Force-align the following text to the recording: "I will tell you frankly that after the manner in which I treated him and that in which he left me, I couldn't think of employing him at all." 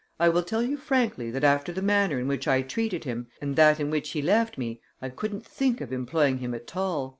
"I 0.19 0.29
will 0.29 0.41
tell 0.41 0.63
you 0.63 0.77
frankly 0.77 1.29
that 1.29 1.43
after 1.43 1.71
the 1.71 1.79
manner 1.83 2.17
in 2.19 2.27
which 2.27 2.47
I 2.47 2.63
treated 2.63 3.03
him 3.03 3.27
and 3.39 3.55
that 3.55 3.79
in 3.79 3.91
which 3.91 4.09
he 4.13 4.23
left 4.23 4.57
me, 4.57 4.81
I 4.99 5.09
couldn't 5.09 5.45
think 5.45 5.79
of 5.79 5.93
employing 5.93 6.39
him 6.39 6.55
at 6.55 6.75
all." 6.75 7.09